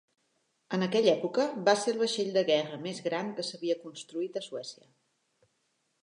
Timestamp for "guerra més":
2.47-3.01